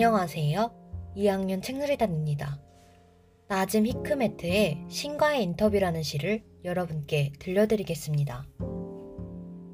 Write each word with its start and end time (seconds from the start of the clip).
안녕하세요. 0.00 0.70
2학년 1.16 1.60
책누리단입니다. 1.60 2.60
나즘 3.48 3.84
히크메트의 3.84 4.84
신과의 4.88 5.42
인터뷰라는 5.42 6.04
시를 6.04 6.44
여러분께 6.62 7.32
들려드리겠습니다. 7.40 8.46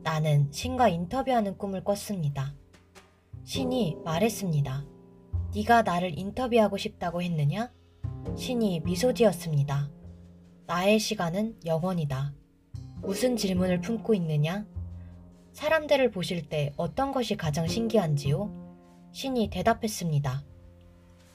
나는 0.02 0.50
신과 0.50 0.88
인터뷰하는 0.88 1.58
꿈을 1.58 1.84
꿨습니다. 1.84 2.54
신이 3.44 3.98
말했습니다. 4.02 4.86
네가 5.54 5.82
나를 5.82 6.18
인터뷰하고 6.18 6.78
싶다고 6.78 7.20
했느냐? 7.20 7.70
신이 8.34 8.80
미소 8.80 9.12
지었습니다. 9.12 9.90
나의 10.66 11.00
시간은 11.00 11.58
영원이다. 11.66 12.32
무슨 13.02 13.36
질문을 13.36 13.82
품고 13.82 14.14
있느냐? 14.14 14.64
사람들을 15.52 16.10
보실 16.12 16.48
때 16.48 16.72
어떤 16.78 17.12
것이 17.12 17.36
가장 17.36 17.66
신기한지요? 17.66 18.63
신이 19.14 19.48
대답했습니다. 19.50 20.42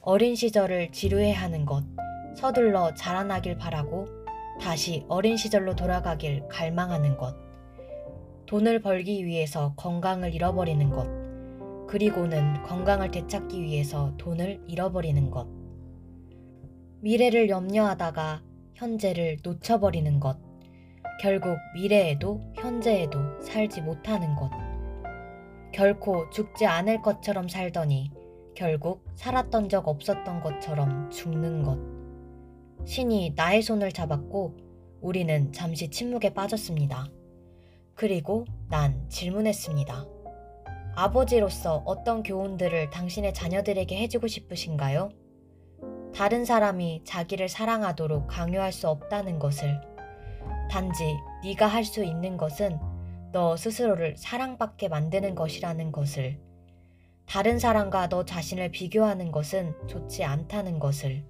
어린 0.01 0.35
시절을 0.35 0.91
지루해 0.91 1.31
하는 1.31 1.65
것, 1.65 1.85
서둘러 2.35 2.93
자라나길 2.93 3.57
바라고 3.57 4.05
다시 4.59 5.05
어린 5.07 5.37
시절로 5.37 5.77
돌아가길 5.77 6.49
갈망하는 6.49 7.15
것, 7.15 7.37
돈을 8.47 8.81
벌기 8.81 9.25
위해서 9.25 9.73
건강을 9.77 10.35
잃어버리는 10.35 10.89
것, 10.89 11.07
그리고는 11.87 12.63
건강을 12.63 13.11
되찾기 13.11 13.61
위해서 13.61 14.13
돈을 14.17 14.61
잃어버리는 14.67 15.31
것, 15.31 15.47
미래를 16.99 17.47
염려하다가 17.47 18.41
현재를 18.75 19.37
놓쳐버리는 19.41 20.19
것, 20.19 20.37
결국 21.21 21.57
미래에도 21.75 22.41
현재에도 22.55 23.39
살지 23.41 23.83
못하는 23.83 24.35
것, 24.35 24.51
결코 25.79 26.29
죽지 26.29 26.65
않을 26.65 27.01
것처럼 27.01 27.47
살더니 27.47 28.11
결국 28.53 29.05
살았던 29.15 29.69
적 29.69 29.87
없었던 29.87 30.41
것처럼 30.41 31.09
죽는 31.09 31.63
것. 31.63 31.79
신이 32.85 33.31
나의 33.37 33.61
손을 33.61 33.93
잡았고 33.93 34.57
우리는 34.99 35.53
잠시 35.53 35.89
침묵에 35.89 36.33
빠졌습니다. 36.33 37.07
그리고 37.95 38.43
난 38.67 39.07
질문했습니다. 39.07 40.05
아버지로서 40.97 41.81
어떤 41.85 42.23
교훈들을 42.23 42.89
당신의 42.89 43.33
자녀들에게 43.33 43.95
해주고 43.95 44.27
싶으신가요? 44.27 45.11
다른 46.13 46.43
사람이 46.43 47.03
자기를 47.05 47.47
사랑하도록 47.47 48.27
강요할 48.27 48.73
수 48.73 48.89
없다는 48.89 49.39
것을 49.39 49.79
단지 50.69 51.05
네가 51.45 51.67
할 51.67 51.85
수 51.85 52.03
있는 52.03 52.35
것은 52.35 52.88
너 53.31 53.55
스스로를 53.55 54.15
사랑받게 54.17 54.87
만드는 54.87 55.35
것이라는 55.35 55.91
것을. 55.91 56.39
다른 57.27 57.59
사람과 57.59 58.09
너 58.09 58.25
자신을 58.25 58.71
비교하는 58.71 59.31
것은 59.31 59.75
좋지 59.87 60.23
않다는 60.23 60.79
것을. 60.79 61.23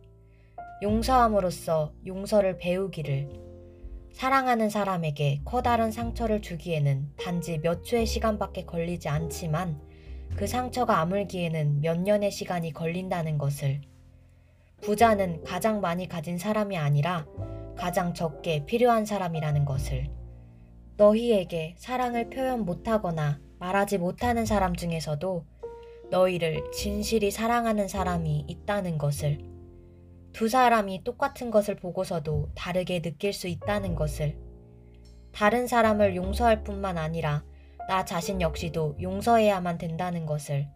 용서함으로써 0.81 1.91
용서를 2.05 2.57
배우기를. 2.57 3.29
사랑하는 4.13 4.69
사람에게 4.69 5.41
커다란 5.43 5.91
상처를 5.91 6.41
주기에는 6.41 7.15
단지 7.17 7.59
몇 7.59 7.83
초의 7.83 8.05
시간밖에 8.05 8.63
걸리지 8.63 9.09
않지만 9.09 9.81
그 10.37 10.47
상처가 10.47 10.99
아물기에는 10.99 11.81
몇 11.81 11.99
년의 11.99 12.31
시간이 12.31 12.71
걸린다는 12.71 13.37
것을. 13.37 13.81
부자는 14.81 15.43
가장 15.43 15.81
많이 15.81 16.07
가진 16.07 16.37
사람이 16.37 16.77
아니라 16.77 17.25
가장 17.77 18.13
적게 18.13 18.65
필요한 18.65 19.05
사람이라는 19.05 19.65
것을 19.65 20.18
너희에게 20.99 21.75
사랑을 21.77 22.29
표현 22.29 22.65
못하거나 22.65 23.39
말하지 23.57 23.97
못하는 23.97 24.45
사람 24.45 24.75
중에서도 24.75 25.45
너희를 26.11 26.71
진실이 26.73 27.31
사랑하는 27.31 27.87
사람이 27.87 28.43
있다는 28.49 28.97
것을 28.97 29.39
두 30.33 30.49
사람이 30.49 31.05
똑같은 31.05 31.51
것을 31.51 31.77
보고서도 31.77 32.49
다르게 32.53 33.01
느낄 33.01 33.31
수 33.31 33.47
있다는 33.47 33.95
것을 33.95 34.37
다른 35.31 35.67
사람을 35.67 36.17
용서할 36.17 36.65
뿐만 36.65 36.97
아니라 36.97 37.45
나 37.87 38.03
자신 38.03 38.41
역시도 38.41 38.97
용서해야만 39.01 39.77
된다는 39.77 40.25
것을 40.25 40.67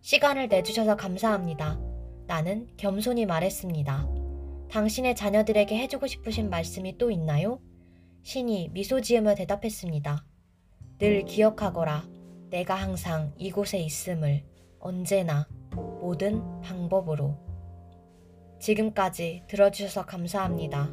시간을 0.00 0.48
내주셔서 0.48 0.94
감사합니다. 0.94 1.80
나는 2.28 2.68
겸손히 2.76 3.26
말했습니다. 3.26 4.08
당신의 4.70 5.16
자녀들에게 5.16 5.76
해주고 5.76 6.06
싶으신 6.06 6.50
말씀이 6.50 6.98
또 6.98 7.10
있나요? 7.10 7.58
신이 8.24 8.70
미소 8.72 9.02
지으며 9.02 9.34
대답했습니다. 9.34 10.24
늘 10.98 11.26
기억하거라. 11.26 12.08
내가 12.48 12.74
항상 12.74 13.34
이곳에 13.36 13.78
있음을 13.78 14.42
언제나 14.78 15.46
모든 16.00 16.40
방법으로. 16.62 17.36
지금까지 18.58 19.42
들어주셔서 19.46 20.06
감사합니다. 20.06 20.88